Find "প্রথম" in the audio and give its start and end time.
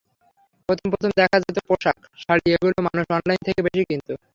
0.69-0.87, 0.91-1.09